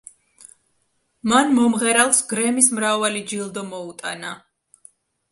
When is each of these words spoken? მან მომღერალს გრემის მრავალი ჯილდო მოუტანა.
მან 1.33 1.51
მომღერალს 1.57 2.21
გრემის 2.31 2.69
მრავალი 2.77 3.21
ჯილდო 3.33 3.65
მოუტანა. 3.69 4.33